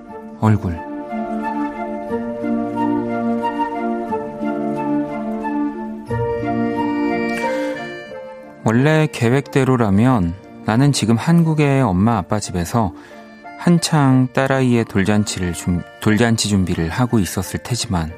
[0.41, 0.77] 얼굴
[8.63, 10.33] 원래 계획대로라면
[10.65, 12.93] 나는 지금 한국의 엄마 아빠 집에서
[13.59, 18.11] 한창 딸아이의 돌잔치를 좀, 돌잔치 준비를 하고 있었을 테지만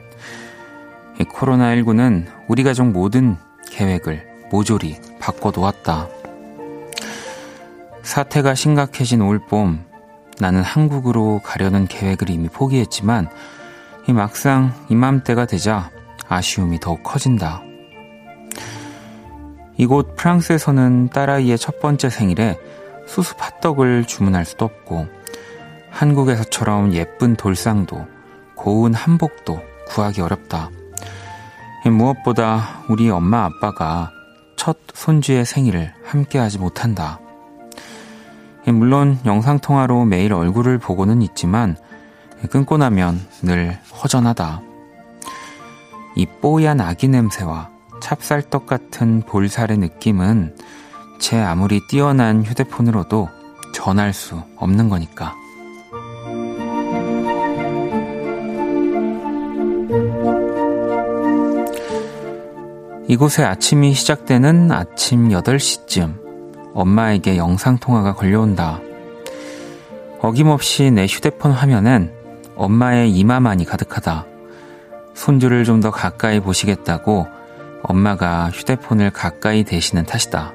[1.20, 3.38] 코로나19는 우리 가족 모든
[3.70, 6.08] 계획을 모조리 바꿔놓았다.
[8.04, 9.93] 사태가 심각해진 올봄
[10.40, 13.30] 나는 한국으로 가려는 계획을 이미 포기했지만
[14.08, 15.92] 이 막상 이맘때가 되자
[16.28, 17.62] 아쉬움이 더욱 커진다.
[19.78, 22.60] 이곳 프랑스에서는 딸아이의 첫 번째 생일에
[23.06, 25.08] 수수 팥떡을 주문할 수도 없고
[25.90, 28.08] 한국에서처럼 예쁜 돌상도
[28.56, 30.70] 고운 한복도 구하기 어렵다.
[31.86, 34.12] 무엇보다 우리 엄마 아빠가
[34.56, 37.20] 첫 손주의 생일을 함께하지 못한다.
[38.72, 41.76] 물론 영상통화로 매일 얼굴을 보고는 있지만
[42.50, 44.62] 끊고 나면 늘 허전하다.
[46.16, 47.70] 이 뽀얀 아기 냄새와
[48.02, 50.56] 찹쌀떡 같은 볼살의 느낌은
[51.20, 53.30] 제 아무리 뛰어난 휴대폰으로도
[53.74, 55.36] 전할 수 없는 거니까.
[63.08, 66.23] 이곳에 아침이 시작되는 아침 8시쯤
[66.74, 68.80] 엄마에게 영상통화가 걸려온다.
[70.20, 72.14] 어김없이 내 휴대폰 화면엔
[72.56, 74.26] 엄마의 이마만이 가득하다.
[75.14, 77.28] 손주를 좀 더 가까이 보시겠다고
[77.84, 80.54] 엄마가 휴대폰을 가까이 대시는 탓이다.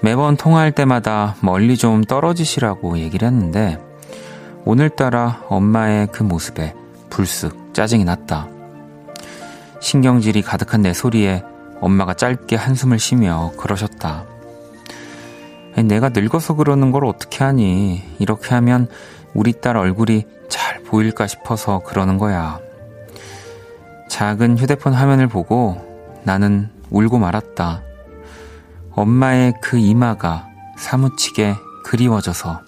[0.00, 3.78] 매번 통화할 때마다 멀리 좀 떨어지시라고 얘기를 했는데
[4.64, 6.74] 오늘따라 엄마의 그 모습에
[7.10, 8.48] 불쑥 짜증이 났다.
[9.80, 11.42] 신경질이 가득한 내 소리에
[11.80, 14.24] 엄마가 짧게 한숨을 쉬며 그러셨다.
[15.76, 18.02] 내가 늙어서 그러는 걸 어떻게 하니?
[18.18, 18.88] 이렇게 하면
[19.34, 22.58] 우리 딸 얼굴이 잘 보일까 싶어서 그러는 거야.
[24.08, 25.76] 작은 휴대폰 화면을 보고
[26.24, 27.82] 나는 울고 말았다.
[28.92, 31.54] 엄마의 그 이마가 사무치게
[31.84, 32.62] 그리워져서.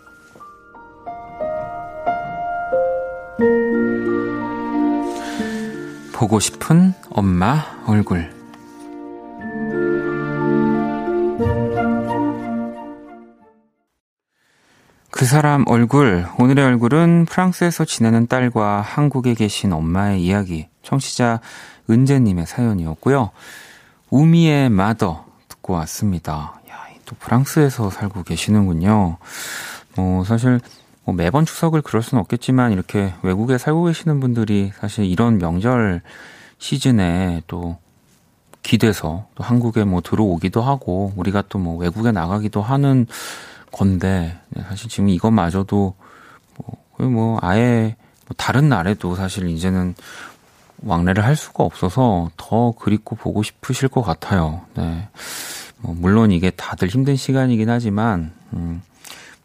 [6.12, 8.41] 보고 싶은 엄마 얼굴.
[15.12, 21.40] 그 사람 얼굴, 오늘의 얼굴은 프랑스에서 지내는 딸과 한국에 계신 엄마의 이야기, 청취자
[21.90, 23.28] 은재님의 사연이었고요.
[24.08, 26.54] 우미의 마더 듣고 왔습니다.
[26.70, 29.18] 야, 또 프랑스에서 살고 계시는군요.
[29.96, 30.60] 뭐, 사실,
[31.04, 36.00] 뭐 매번 추석을 그럴 수는 없겠지만, 이렇게 외국에 살고 계시는 분들이 사실 이런 명절
[36.56, 37.76] 시즌에 또
[38.62, 43.06] 기대서 또 한국에 뭐 들어오기도 하고, 우리가 또 뭐 외국에 나가기도 하는
[43.72, 45.94] 건데 사실 지금 이것마저도
[46.56, 49.94] 뭐, 뭐 아예 뭐 다른 날에도 사실 이제는
[50.84, 54.62] 왕래를 할 수가 없어서 더 그립고 보고 싶으실 것 같아요.
[54.74, 55.08] 네.
[55.78, 58.82] 뭐 물론 이게 다들 힘든 시간이긴 하지만 음,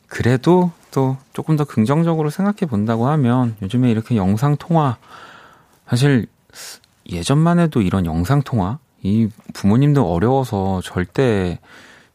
[0.07, 4.97] 그래도 또 조금 더 긍정적으로 생각해 본다고 하면 요즘에 이렇게 영상 통화
[5.87, 6.27] 사실
[7.09, 11.59] 예전만 해도 이런 영상 통화 이 부모님도 어려워서 절대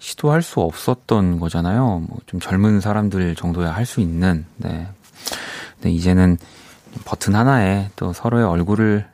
[0.03, 2.01] 시도할 수 없었던 거잖아요.
[2.09, 4.45] 뭐 좀 젊은 사람들 정도야 할 수 있는.
[4.57, 4.89] 네.
[5.77, 6.39] 근데 이제는
[7.05, 9.07] 버튼 하나에 또 서로의 얼굴을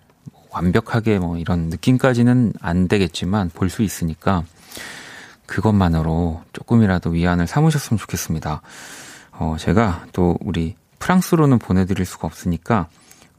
[0.50, 4.44] 완벽하게 뭐 이런 느낌까지는 안 되겠지만 볼 수 있으니까
[5.46, 8.62] 그것만으로 조금이라도 위안을 삼으셨으면 좋겠습니다.
[9.32, 12.88] 어, 제가 또 우리 프랑스로는 보내드릴 수가 없으니까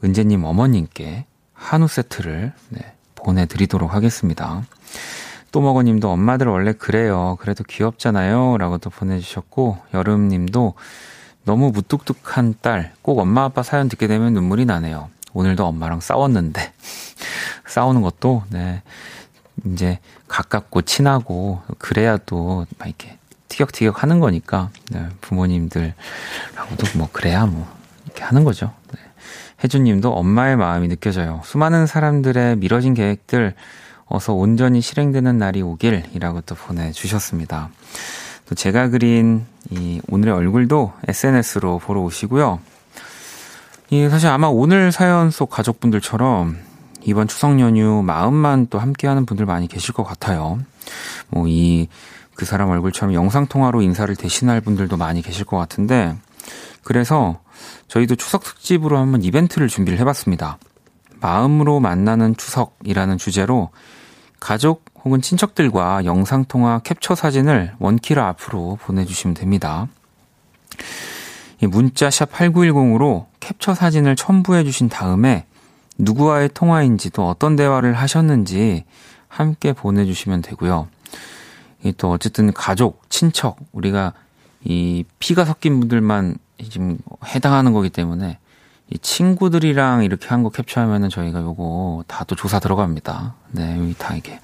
[0.04, 4.62] 은재님 어머님께 한우 세트를 네, 보내드리도록 하겠습니다.
[5.52, 7.36] 또먹어님도 엄마들 원래 그래요.
[7.40, 8.58] 그래도 귀엽잖아요.
[8.58, 10.74] 라고 또 보내주셨고, 여름님도
[11.44, 15.10] 너무 무뚝뚝한 딸, 꼭 엄마 아빠 사연 듣게 되면 눈물이 나네요.
[15.32, 16.72] 오늘도 엄마랑 싸웠는데.
[17.66, 18.82] 싸우는 것도, 네.
[19.66, 25.08] 이제 가깝고 친하고, 그래야 또, 막 이렇게 티격티격 하는 거니까, 네.
[25.20, 27.66] 부모님들하고도 뭐, 그래야 뭐,
[28.04, 28.72] 이렇게 하는 거죠.
[28.92, 29.00] 네.
[29.64, 31.40] 혜주님도 엄마의 마음이 느껴져요.
[31.44, 33.54] 수많은 사람들의 미뤄진 계획들,
[34.10, 37.70] 어서 온전히 실행되는 날이 오길이라고 또 보내주셨습니다.
[38.46, 42.60] 또 제가 그린 이 오늘의 얼굴도 SNS로 보러 오시고요.
[43.88, 46.58] 이 사실 아마 오늘 사연 속 가족분들처럼
[47.02, 50.58] 이번 추석 연휴 마음만 또 함께하는 분들 많이 계실 것 같아요.
[51.30, 51.88] 뭐 이
[52.40, 56.16] 그 사람 얼굴처럼 영상 통화로 인사를 대신할 분들도 많이 계실 것 같은데
[56.82, 57.38] 그래서
[57.86, 60.56] 저희도 추석 특집으로 한번 이벤트를 준비를 해봤습니다.
[61.20, 63.68] 마음으로 만나는 추석이라는 주제로
[64.40, 69.86] 가족 혹은 친척들과 영상통화 캡처 사진을 원키라 앞으로 보내주시면 됩니다.
[71.60, 75.46] 문자샵 8910으로 캡처 사진을 첨부해 주신 다음에
[75.98, 78.84] 누구와의 통화인지 또 어떤 대화를 하셨는지
[79.28, 80.88] 함께 보내주시면 되고요.
[81.96, 84.14] 또 어쨌든 가족, 친척, 우리가
[84.64, 86.36] 이 피가 섞인 분들만
[86.70, 88.38] 지금 해당하는 거기 때문에
[88.90, 93.34] 이 친구들이랑 이렇게 한 거 캡처하면은 저희가 요거 다 또 조사 들어갑니다.
[93.52, 94.40] 네, 여기 다 이게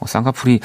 [0.00, 0.60] 어, 쌍꺼풀이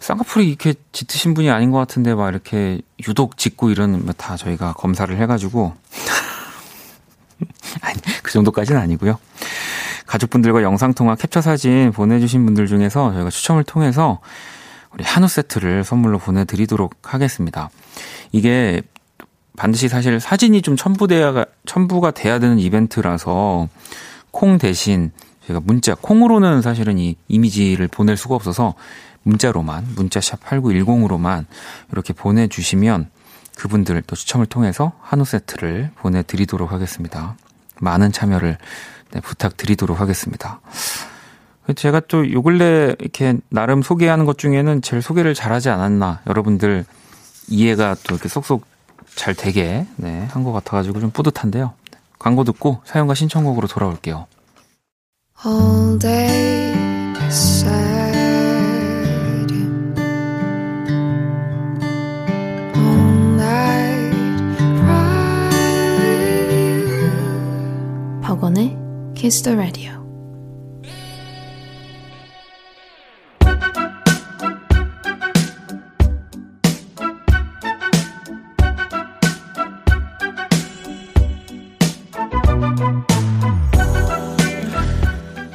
[0.00, 5.14] 쌍꺼풀이 이렇게 짙으신 분이 아닌 것 같은데 막 이렇게 유독 짙고 이런 다 저희가 검사를
[5.16, 5.74] 해가지고
[7.82, 9.18] 아니 그 정도까지는 아니고요.
[10.06, 14.20] 가족분들과 영상 통화 캡처 사진 보내주신 분들 중에서 저희가 추첨을 통해서
[14.92, 17.70] 우리 한우 세트를 선물로 보내드리도록 하겠습니다.
[18.30, 18.82] 이게
[19.56, 23.68] 반드시 사실 사진이 좀 첨부돼야 첨부가 돼야 되는 이벤트라서
[24.30, 25.12] 콩 대신
[25.46, 28.74] 제가 문자 콩으로는 사실은 이 이미지를 보낼 수가 없어서
[29.24, 31.46] 문자로만 문자샵 8910으로만
[31.92, 33.10] 이렇게 보내 주시면
[33.56, 37.36] 그분들 또 추첨을 통해서 한우 세트를 보내 드리도록 하겠습니다.
[37.80, 38.56] 많은 참여를
[39.12, 40.60] 네, 부탁드리도록 하겠습니다.
[41.76, 46.84] 제가 또 요 근래 이렇게 나름 소개하는 것 중에는 제일 소개를 잘하지 않았나 여러분들
[47.48, 48.71] 이해가 또 이렇게 쏙쏙
[49.14, 51.74] 잘 되게 네, 한 것 같아가지고 좀 뿌듯한데요.
[52.18, 54.26] 광고 듣고 사연과 신청곡으로 돌아올게요.
[55.44, 56.72] All day
[57.28, 58.12] sad.
[62.76, 64.14] All night
[64.78, 65.40] cry.
[68.22, 68.76] 박원의
[69.14, 70.01] Kiss the Radio.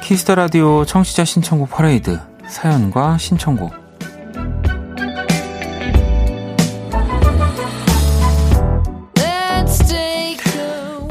[0.08, 2.18] 키스터 라디오 청취자 신청곡 퍼레이드
[2.48, 3.74] 사연과 신청곡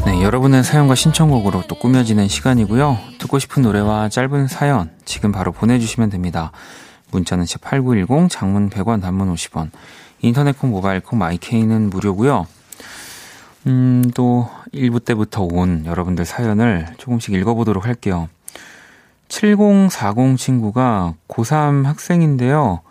[0.04, 2.98] 네, 여러분의 사연과 신청곡으로 또 꾸며지는 시간이고요.
[3.20, 6.52] 듣고 싶은 노래와 짧은 사연 지금 바로 보내주시면 됩니다.
[7.12, 9.70] 문자는 8910, 장문 100원, 단문 50원,
[10.22, 12.48] 인터넷 콩, 모바일 콩, 마이케이는 무료고요.
[13.68, 18.28] 음, 또 1부 때부터 온 여러분들 사연을 조금씩 읽어보도록 할게요.
[19.30, 22.82] 7040 친구가 고3 학생인데요.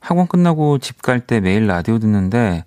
[0.00, 2.64] 학원 끝나고 집 갈 때 매일 라디오 듣는데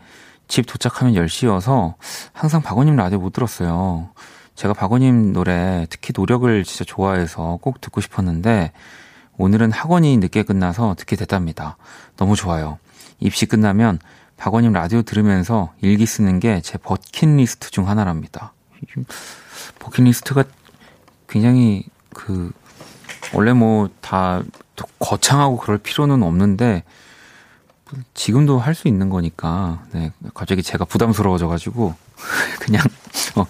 [0.47, 1.93] 집 도착하면 10시여서
[2.33, 4.09] 항상 박원님 라디오 못 들었어요.
[4.55, 8.71] 제가 박원님 노래 특히 노력을 진짜 좋아해서 꼭 듣고 싶었는데
[9.37, 11.77] 오늘은 학원이 늦게 끝나서 듣게 됐답니다.
[12.17, 12.77] 너무 좋아요.
[13.19, 13.99] 입시 끝나면
[14.37, 18.53] 박원님 라디오 들으면서 일기 쓰는 게 제 버킷리스트 중 하나랍니다.
[19.79, 20.43] 버킷리스트가
[21.27, 22.51] 굉장히 그
[23.33, 24.41] 원래 뭐 다
[24.99, 26.83] 거창하고 그럴 필요는 없는데
[28.13, 29.83] 지금도 할 수 있는 거니까.
[29.91, 31.95] 네 갑자기 제가 부담스러워져가지고
[32.61, 32.83] 그냥
[33.35, 33.45] 어,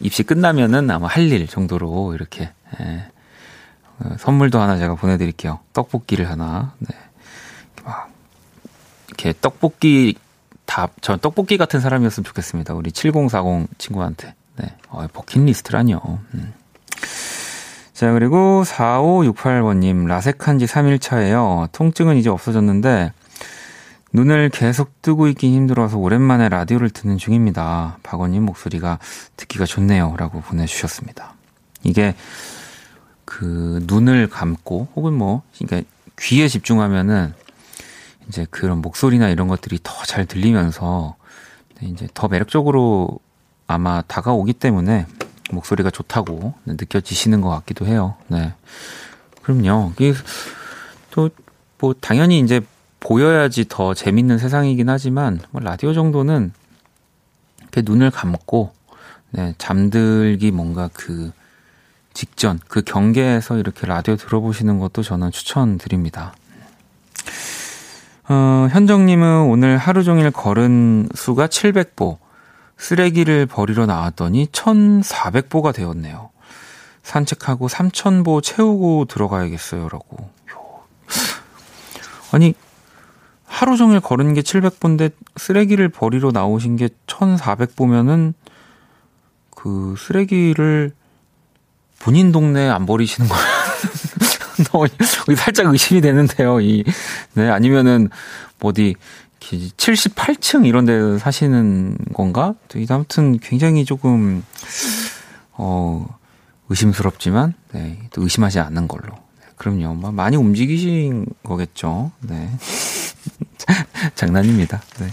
[0.00, 3.10] 입시 끝나면은 아마 할 일 정도로 이렇게 예,
[4.00, 5.60] 어, 선물도 하나 제가 보내드릴게요.
[5.72, 6.74] 떡볶이를 하나.
[6.78, 6.96] 네.
[7.84, 8.10] 막
[9.08, 10.14] 이렇게 떡볶이
[10.66, 12.74] 다저 떡볶이 같은 사람이었으면 좋겠습니다.
[12.74, 14.34] 우리 7040 친구한테.
[14.56, 14.76] 네.
[14.88, 16.00] 어, 버킷리스트라뇨.
[16.34, 16.54] 음.
[18.00, 21.70] 자, 그리고 4568번님, 라섹한 지 3일차예요.
[21.72, 23.12] 통증은 이제 없어졌는데,
[24.14, 27.98] 눈을 계속 뜨고 있긴 힘들어서 오랜만에 라디오를 듣는 중입니다.
[28.02, 28.98] 박원님 목소리가
[29.36, 30.14] 듣기가 좋네요.
[30.16, 31.34] 라고 보내주셨습니다.
[31.82, 32.14] 이게,
[33.26, 35.86] 그, 눈을 감고, 혹은 뭐, 그러니까
[36.18, 37.34] 귀에 집중하면은,
[38.30, 41.16] 이제 그런 목소리나 이런 것들이 더 잘 들리면서,
[41.82, 43.18] 이제 더 매력적으로
[43.66, 45.04] 아마 다가오기 때문에
[45.52, 48.14] 목소리가 좋다고 느껴지시는 것 같기도 해요.
[48.28, 48.52] 네.
[49.42, 49.92] 그럼요.
[49.98, 50.14] 이게
[51.10, 51.30] 또,
[51.78, 52.60] 뭐, 당연히 이제
[53.00, 56.52] 보여야지 더 재밌는 세상이긴 하지만, 뭐 라디오 정도는
[57.62, 58.72] 이렇게 눈을 감고,
[59.30, 61.32] 네, 잠들기 뭔가 그
[62.12, 66.34] 직전, 그 경계에서 이렇게 라디오 들어보시는 것도 저는 추천드립니다.
[68.28, 72.18] 어, 현정님은 오늘 하루 종일 걸은 수가 700보,
[72.80, 76.30] 쓰레기를 버리러 나왔더니 1,400보가 되었네요.
[77.02, 79.88] 산책하고 3,000보 채우고 들어가야겠어요.
[79.88, 80.30] 라고.
[82.32, 82.54] 아니,
[83.44, 88.32] 하루 종일 걸은 게 700보인데 쓰레기를 버리러 나오신 게 1400보면은
[89.54, 90.92] 그 쓰레기를
[91.98, 93.44] 본인 동네에 안 버리시는 거예요.
[95.36, 96.60] 살짝 의심이 되는데요.
[96.60, 96.84] 이,
[97.34, 98.08] 네, 아니면은,
[98.58, 98.94] 뭐 어디,
[99.40, 102.54] 78층 이런 데 사시는 건가?
[102.90, 104.44] 아무튼 굉장히 조금,
[105.52, 106.06] 어,
[106.68, 109.08] 의심스럽지만, 네, 또 의심하지 않는 걸로.
[109.40, 109.94] 네, 그럼요.
[109.94, 112.12] 뭐 많이 움직이신 거겠죠.
[112.20, 112.48] 네.
[114.14, 114.80] 장난입니다.
[115.00, 115.08] 네.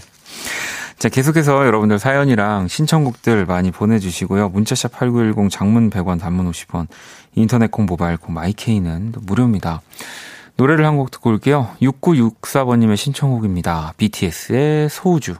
[0.98, 4.48] 자, 계속해서 여러분들 사연이랑 신청곡들 많이 보내주시고요.
[4.48, 6.88] 문자샵 8910 장문 100원, 단문 50원,
[7.36, 9.80] 인터넷 콩, 모바일 콩, 마이케이는 무료입니다.
[10.58, 11.68] 노래를 한 곡 듣고 올게요.
[11.80, 13.94] 6964번님의 신청곡입니다.
[13.96, 15.36] BTS의 소우주.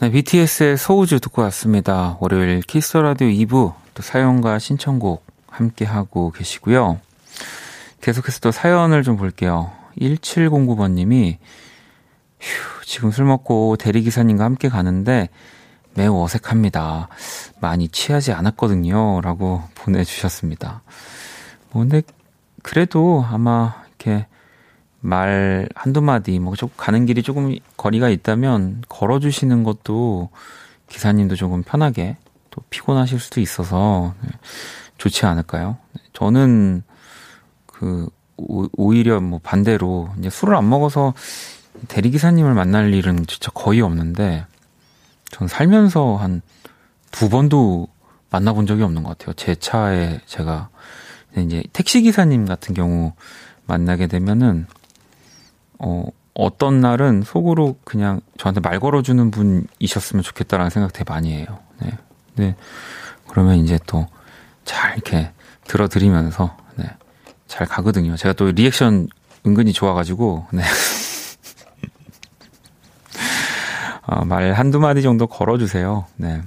[0.00, 2.18] 네, BTS의 소우주 듣고 왔습니다.
[2.20, 7.00] 월요일 키스 라디오 2부 또 사연과 신청곡 함께 하고 계시고요.
[8.02, 9.72] 계속해서 또 사연을 좀 볼게요.
[9.98, 11.38] 1709번님이
[12.38, 15.30] 휴, 지금 술 먹고 대리기사님과 함께 가는데
[15.94, 17.08] 매우 어색합니다.
[17.60, 19.22] 많이 취하지 않았거든요.
[19.22, 20.82] 라고 보내주셨습니다.
[21.70, 22.02] 뭐, 근데,
[22.62, 24.26] 그래도 아마, 이렇게,
[25.06, 30.30] 말 한두 마디, 뭐, 좀 가는 길이 조금 거리가 있다면, 걸어 주시는 것도
[30.88, 32.16] 기사님도 조금 편하게,
[32.50, 34.30] 또 피곤하실 수도 있어서, 네,
[34.98, 35.76] 좋지 않을까요?
[36.12, 36.82] 저는,
[37.66, 41.14] 그, 오히려 뭐 반대로, 이제 술을 안 먹어서
[41.88, 44.46] 대리기사님을 만날 일은 진짜 거의 없는데,
[45.30, 46.40] 전 살면서 한
[47.14, 47.86] 두 번도
[48.30, 49.34] 만나본 적이 없는 것 같아요.
[49.34, 50.68] 제 차에 제가
[51.36, 53.12] 이제 택시기사님 같은 경우
[53.66, 54.66] 만나게 되면은,
[55.84, 61.46] 어, 어떤 날은 속으로 그냥 저한테 말 걸어주는 분이셨으면 좋겠다라는 생각 되게 많이 해요.
[61.80, 61.90] 네.
[62.36, 62.56] 네.
[63.28, 64.06] 그러면 이제 또
[64.64, 65.30] 잘 이렇게
[65.66, 66.86] 들어드리면서, 네.
[67.46, 68.16] 잘 가거든요.
[68.16, 69.08] 제가 또 리액션
[69.46, 70.62] 은근히 좋아가지고, 네.
[74.06, 76.06] 어, 말 한두 마디 정도 걸어주세요.
[76.16, 76.40] 네.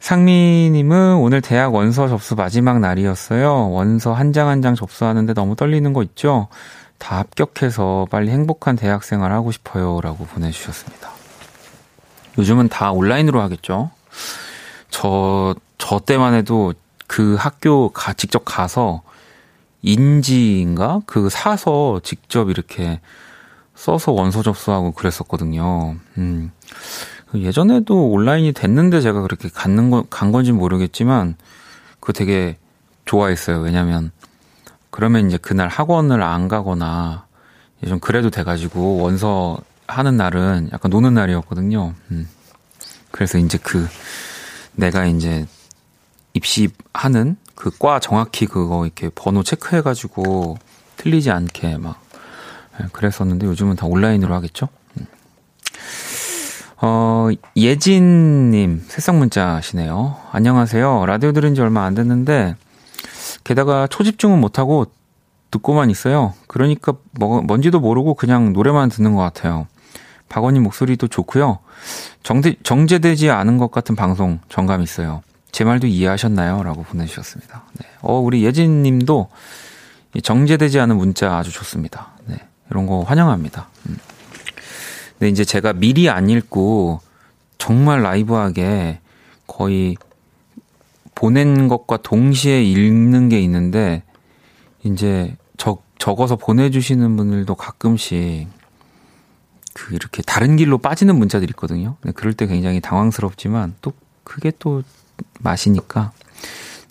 [0.00, 3.70] 상미님은 오늘 대학 원서 접수 마지막 날이었어요.
[3.70, 6.48] 원서 한 장 한 장 접수하는데 너무 떨리는 거 있죠?
[6.98, 10.00] 다 합격해서 빨리 행복한 대학 생활 하고 싶어요.
[10.00, 11.10] 라고 보내주셨습니다.
[12.38, 13.90] 요즘은 다 온라인으로 하겠죠?
[14.90, 16.74] 저, 저 때만 해도
[17.06, 19.02] 그 학교 가, 직접 가서
[19.82, 21.00] 인지인가?
[21.06, 23.00] 그 사서 직접 이렇게
[23.74, 25.96] 써서 원서 접수하고 그랬었거든요.
[26.18, 26.52] 음.
[27.34, 31.36] 예전에도 온라인이 됐는데 제가 그렇게 갔는 거, 간 건지 모르겠지만,
[32.00, 32.56] 그거 되게
[33.04, 33.60] 좋아했어요.
[33.60, 34.10] 왜냐면,
[34.90, 37.26] 그러면 이제 그날 학원을 안 가거나,
[37.86, 41.94] 좀 그래도 돼가지고, 원서 하는 날은 약간 노는 날이었거든요.
[42.10, 42.28] 음.
[43.10, 43.86] 그래서 이제 그,
[44.74, 45.46] 내가 이제
[46.34, 50.58] 입시하는 그 과 정확히 그거 이렇게 번호 체크해가지고,
[50.96, 52.00] 틀리지 않게 막,
[52.80, 54.68] 예, 그랬었는데 요즘은 다 온라인으로 하겠죠?
[54.98, 55.06] 음.
[56.80, 60.16] 어, 예진님, 새싹 문자시네요.
[60.32, 61.06] 안녕하세요.
[61.06, 62.56] 라디오 들은 지 얼마 안 됐는데,
[63.44, 64.86] 게다가 초집중은 못하고
[65.50, 66.34] 듣고만 있어요.
[66.46, 69.66] 그러니까 뭐, 뭔지도 모르고 그냥 노래만 듣는 것 같아요.
[70.28, 71.58] 박원님 목소리도 좋고요.
[72.22, 75.22] 정대, 정제되지 않은 것 같은 방송 정감 있어요.
[75.50, 76.62] 제 말도 이해하셨나요?
[76.62, 77.64] 라고 보내주셨습니다.
[77.80, 77.86] 네.
[78.02, 79.28] 어, 우리 예진 님도
[80.22, 82.08] 정제되지 않은 문자 아주 좋습니다.
[82.26, 82.36] 네.
[82.70, 83.68] 이런 거 환영합니다.
[83.88, 83.96] 음.
[85.18, 87.00] 근데 이제 제가 미리 안 읽고
[87.56, 89.00] 정말 라이브하게
[89.46, 89.96] 거의
[91.18, 94.04] 보낸 것과 동시에 읽는 게 있는데
[94.84, 98.46] 이제 적, 적어서 보내주시는 분들도 가끔씩
[99.74, 101.96] 그 이렇게 다른 길로 빠지는 문자들이 있거든요.
[102.14, 104.84] 그럴 때 굉장히 당황스럽지만 또 그게 또
[105.40, 106.12] 맛이니까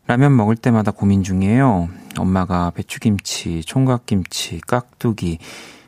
[0.06, 1.90] 라면 먹을 때마다 고민 중이에요.
[2.18, 5.40] 엄마가 배추김치, 총각김치, 깍두기,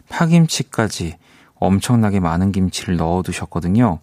[0.10, 1.18] 파김치까지
[1.56, 4.00] 엄청나게 많은 김치를 넣어 두셨거든요.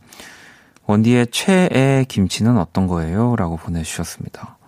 [0.86, 3.36] 원디의 최애 김치는 어떤 거예요?
[3.36, 4.58] 라고 보내주셨습니다.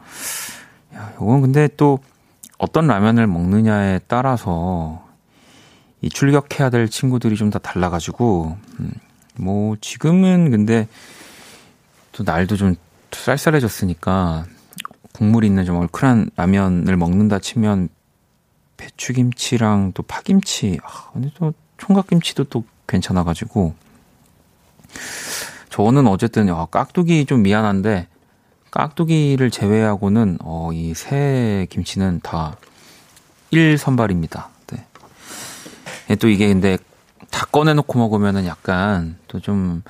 [0.95, 1.99] 야, 이건 근데 또
[2.57, 5.05] 어떤 라면을 먹느냐에 따라서
[6.01, 8.93] 이 출격해야 될 친구들이 좀 다 달라가지고, 음,
[9.37, 10.87] 뭐, 지금은 근데
[12.13, 12.77] 또 날도 좀
[13.11, 14.45] 쌀쌀해졌으니까
[15.15, 17.89] 국물 있는 좀 얼큰한 라면을 먹는다 치면
[18.77, 23.75] 배추김치랑 또 파김치, 아, 근데 또 총각김치도 또 괜찮아가지고.
[25.71, 28.09] 저는 어쨌든, 아, 깍두기 좀 미안한데,
[28.71, 32.57] 깍두기를 제외하고는, 어, 이 새 김치는 다
[33.53, 34.47] 1선발입니다.
[34.73, 34.85] 네.
[36.11, 36.77] 예, 또 이게 근데
[37.31, 39.83] 다 꺼내놓고 먹으면은 약간 또 좀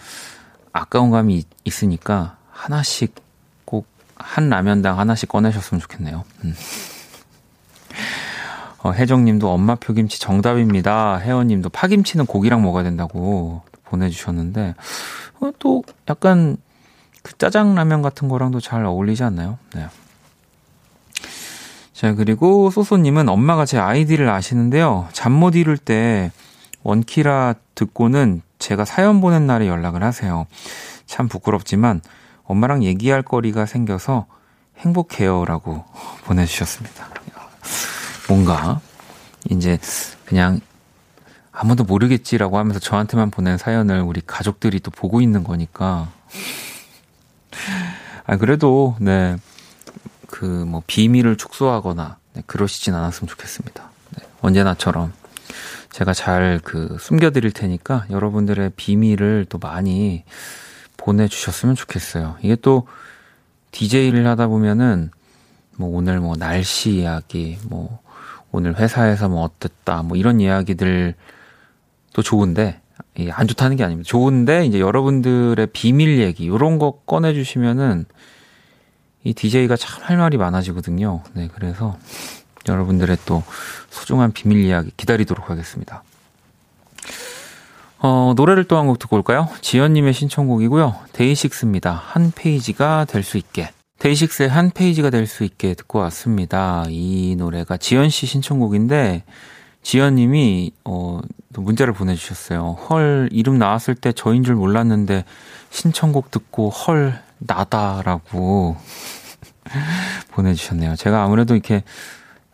[0.73, 3.24] 아까운 감이 있으니까 하나씩 꼭
[4.25, 6.25] 한 라면당 하나씩 꺼내셨으면 좋겠네요.
[6.45, 6.55] 음.
[8.79, 11.19] 어, 혜정님도 엄마 표 김치 정답입니다.
[11.19, 14.75] 혜원님도 파김치는 고기랑 먹어야 된다고 보내주셨는데
[15.41, 16.57] 어, 또 약간
[17.23, 19.59] 그 짜장라면 같은 거랑도 잘 어울리지 않나요?
[19.75, 19.87] 네.
[21.93, 25.09] 자, 그리고 소소님은 엄마가 제 아이디를 아시는데요.
[25.13, 26.33] 잠 못 이룰 때
[26.83, 30.47] 원키라 듣고는 제가 사연 보낸 날에 연락을 하세요.
[31.07, 32.03] 참 부끄럽지만
[32.45, 34.27] 엄마랑 얘기할 거리가 생겨서
[34.79, 35.85] 행복해요 라고
[36.25, 37.09] 보내주셨습니다.
[38.29, 38.81] 뭔가
[39.51, 39.79] 이제
[40.25, 40.61] 그냥
[41.53, 46.11] 아무도 모르겠지라고 하면서 저한테만 보낸 사연을 우리 가족들이 또 보고 있는 거니까.
[48.27, 49.37] 아, 그래도, 네.
[50.27, 53.91] 그, 뭐, 비밀을 축소하거나, 네, 그러시진 않았으면 좋겠습니다.
[54.19, 55.13] 네, 언제나처럼
[55.93, 60.25] 제가 잘 그, 숨겨드릴 테니까 여러분들의 비밀을 또 많이
[60.97, 62.37] 보내주셨으면 좋겠어요.
[62.43, 62.87] 이게 또,
[63.73, 65.11] DJ를 하다 보면은,
[65.77, 68.01] 뭐, 오늘 뭐, 날씨 이야기, 뭐,
[68.53, 71.15] 오늘 회사에서 뭐 어땠다, 뭐 이런 이야기들
[72.13, 72.81] 또 좋은데,
[73.33, 74.07] 안 좋다는 게 아닙니다.
[74.09, 78.05] 좋은데, 이제 여러분들의 비밀 얘기, 요런 거 꺼내주시면은,
[79.25, 81.23] 이 DJ가 참 할 말이 많아지거든요.
[81.33, 81.99] 네, 그래서
[82.69, 83.43] 여러분들의 또
[83.89, 86.03] 소중한 비밀 이야기 기다리도록 하겠습니다.
[88.07, 89.49] 어, 노래를 또 한 곡 듣고 올까요?
[89.63, 90.95] 지연님의 신청곡이고요.
[91.13, 91.93] 데이식스입니다.
[91.93, 93.71] 한 페이지가 될 수 있게.
[93.99, 96.85] 데이식스의 한 페이지가 될 수 있게 듣고 왔습니다.
[96.91, 99.25] 이 노래가 지연 씨 신청곡인데,
[99.83, 101.21] 지연 님이, 어,
[101.57, 102.77] 문자를 보내주셨어요.
[102.91, 105.25] 헐, 이름 나왔을 때 저인 줄 몰랐는데,
[105.71, 108.77] 신청곡 듣고 헐, 나다라고
[110.33, 110.97] 보내주셨네요.
[110.97, 111.85] 제가 아무래도 이렇게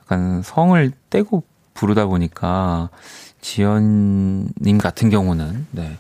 [0.03, 1.43] 약간 성을 떼고
[1.75, 2.91] 부르다 보니까,
[3.41, 5.97] 지연님 같은 경우는, 네,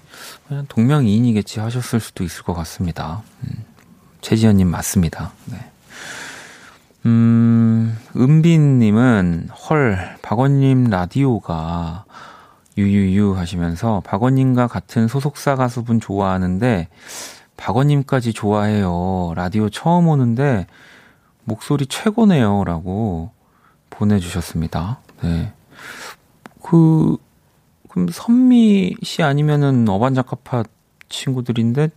[0.46, 3.22] 그냥 동명이인이겠지 하셨을 수도 있을 것 같습니다.
[3.44, 3.64] 음.
[4.20, 5.32] 최지연님 맞습니다.
[5.46, 5.58] 네.
[7.06, 12.04] 음, 은빈님은, 헐, 박원님 라디오가
[12.76, 16.88] 유유유 하시면서 박원님과 같은 소속사 가수분 좋아하는데,
[17.56, 19.32] 박원님까지 좋아해요.
[19.34, 20.66] 라디오 처음 오는데,
[21.44, 22.64] 목소리 최고네요.
[22.64, 23.32] 라고
[23.88, 25.00] 보내주셨습니다.
[25.22, 25.52] 네.
[26.62, 27.16] 그,
[27.90, 30.64] 그럼 선미 씨 아니면은 어반자카파
[31.08, 31.90] 친구들인데,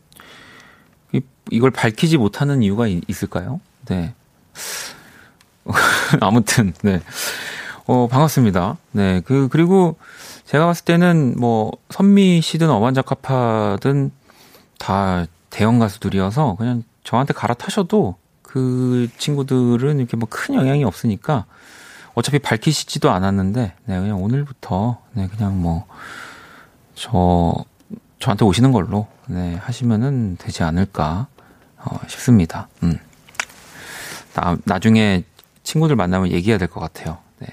[1.52, 3.60] 이걸 밝히지 못하는 이유가 있을까요?
[3.88, 4.14] 네.
[6.20, 7.02] 아무튼, 네.
[7.86, 8.78] 어, 반갑습니다.
[8.92, 9.22] 네.
[9.26, 9.98] 그, 그리고
[10.46, 14.12] 제가 봤을 때는 뭐, 선미 씨든 어반자카파든
[14.80, 21.46] 다 대형 가수들이어서 그냥 저한테 갈아타셔도 그 친구들은 이렇게 뭐 큰 영향이 없으니까
[22.16, 25.86] 어차피 밝히시지도 않았는데, 네, 그냥 오늘부터, 네, 그냥 뭐,
[26.96, 27.56] 저,
[28.20, 31.28] 저한테 오시는 걸로, 네, 하시면은 되지 않을까,
[31.78, 32.68] 어, 싶습니다.
[32.84, 32.98] 음.
[34.36, 35.24] 나, 나중에
[35.64, 37.18] 친구들 만나면 얘기해야 될 것 같아요.
[37.40, 37.48] 네.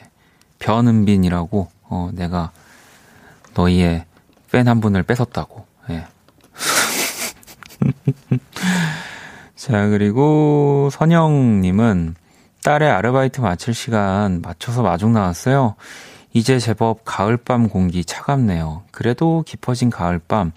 [0.58, 2.50] 변은빈이라고, 어, 내가
[3.54, 4.04] 너희의
[4.52, 6.06] 팬 한 분을 뺏었다고, 예.
[9.56, 12.14] 자, 그리고 선영님은
[12.62, 15.76] 딸의 아르바이트 마칠 시간 맞춰서 마중 나왔어요.
[16.32, 18.82] 이제 제법 가을밤 공기 차갑네요.
[18.90, 20.52] 그래도 깊어진 가을밤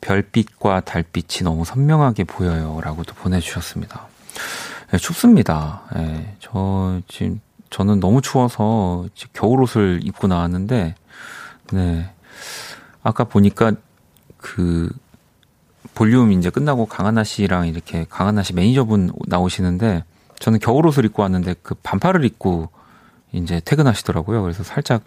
[0.00, 2.80] 별빛과 달빛이 너무 선명하게 보여요.
[2.82, 4.06] 라고도 보내주셨습니다.
[4.92, 5.82] 네, 춥습니다.
[5.94, 7.40] 네, 저, 지금,
[7.70, 10.94] 저는 너무 추워서 겨울 옷을 입고 나왔는데,
[11.72, 12.10] 네.
[13.02, 13.72] 아까 보니까
[14.36, 14.88] 그,
[15.94, 20.04] 볼륨 이제 끝나고 강한나 씨랑 이렇게 강한나 씨 매니저분 나오시는데,
[20.38, 22.68] 저는 겨울 옷을 입고 왔는데 그 반팔을 입고
[23.32, 24.42] 이제 퇴근하시더라고요.
[24.42, 25.02] 그래서 살짝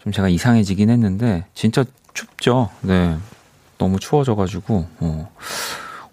[0.00, 2.70] 좀 제가 이상해지긴 했는데, 진짜 춥죠.
[2.82, 3.16] 네.
[3.78, 5.32] 너무 추워져가지고 어,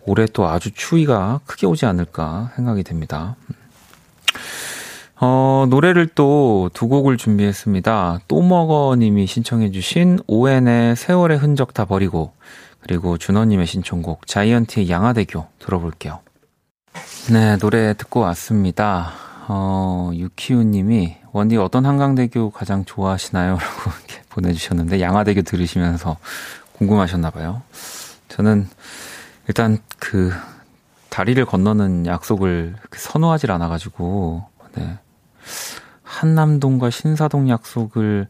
[0.05, 3.36] 올해 또 아주 추위가 크게 오지 않을까 생각이 됩니다.
[5.19, 8.22] 어, 노래를 또 두 곡을 준비했습니다.
[8.28, 12.34] 또먹어님이 신청해주신 ON의 세월의 흔적 다 버리고
[12.80, 16.19] 그리고 준호님의 신청곡 자이언티의 양화대교 들어볼게요.
[17.31, 19.11] 네, 노래 듣고 왔습니다.
[19.47, 23.53] 어, 유키우 님이 원디 어떤 한강대교 가장 좋아하시나요?
[23.59, 26.17] 라고 이렇게 보내주셨는데 양화대교 들으시면서
[26.73, 27.61] 궁금하셨나 봐요.
[28.27, 28.67] 저는
[29.47, 30.33] 일단 그
[31.09, 34.97] 다리를 건너는 약속을 선호하질 않아가지고, 네.
[36.03, 38.27] 한남동과 신사동 약속을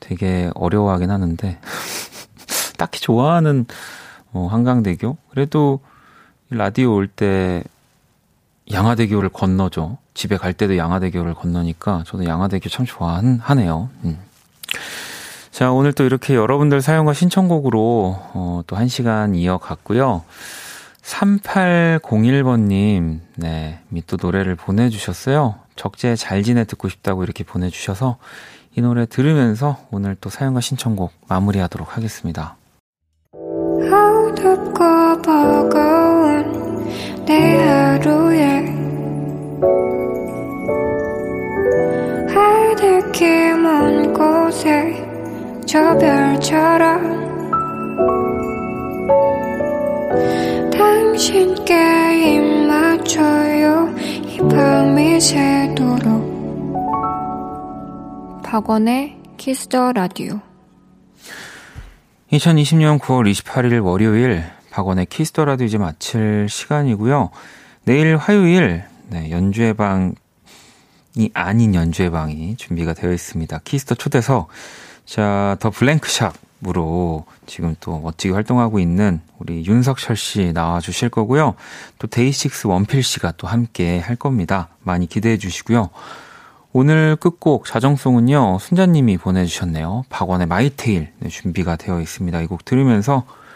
[0.00, 1.58] 되게 어려워하긴 하는데,
[2.78, 3.66] 딱히 좋아하는,
[4.32, 5.18] 어, 한강대교?
[5.30, 5.80] 그래도
[6.50, 7.62] 라디오 올 때
[8.70, 9.98] 양화대교를 건너죠.
[10.14, 13.90] 집에 갈 때도 양화대교를 건너니까 저도 양화대교 참 좋아하네요.
[14.04, 14.18] 음.
[15.50, 20.22] 자, 오늘 또 이렇게 여러분들 사연과 신청곡으로 어, 또한 시간 이어갔고요.
[21.02, 25.56] 3801번님, 네, 밑도 노래를 보내주셨어요.
[25.76, 28.16] 적재 잘 지내 듣고 싶다고 이렇게 보내주셔서
[28.76, 32.56] 이 노래 들으면서 오늘 또 사연과 신청곡 마무리하도록 하겠습니다.
[37.26, 38.60] 내 하루에
[42.28, 45.04] 하늘길 먼 곳에
[45.66, 47.24] 저 별처럼
[50.70, 51.74] 당신께
[52.36, 53.94] 입 맞춰요.
[54.26, 56.34] 이 밤이 새도록.
[58.44, 60.40] 박원의 키스더 라디오.
[62.32, 64.44] 2020년 9월 28일 월요일
[64.74, 67.30] 박원의 Kiss the Radio 이제 마칠 시간이고요.
[67.84, 70.14] 내일 화요일 네, 연주회 방이
[71.32, 73.60] 아닌 연주회 방이 준비가 되어 있습니다.
[73.62, 74.48] Kiss the 초대석
[75.06, 81.54] 자, The BLANK Shop으로 지금 또 멋지게 활동하고 있는 우리 윤석철 씨 나와 주실 거고요.
[82.00, 84.70] 또 DAY6 원필 씨가 또 함께 할 겁니다.
[84.82, 85.90] 많이 기대해 주시고요.
[86.72, 90.06] 오늘 끝곡 자정송은요, 순자님이 보내주셨네요.
[90.08, 92.40] 박원의 My Tale 네, 준비가 되어 있습니다.
[92.40, 93.24] 이 곡 들으면서